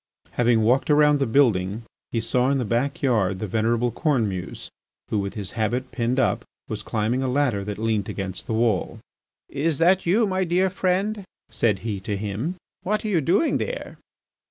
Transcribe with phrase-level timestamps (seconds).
[0.31, 4.67] Having walked around the building he saw in the backyard the venerable Cornemuse,
[5.09, 8.97] who, with his habit pinned up, was climbing a ladder that leant against the wall.
[9.47, 12.55] "Is that you, my dear friend?" said he to him.
[12.81, 13.99] "What are you doing there?"